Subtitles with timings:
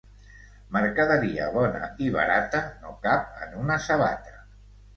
[0.77, 4.39] Mercaderia bona i barata no cap en una sabata.